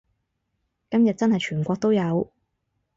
[0.89, 2.33] 今日真係全國都有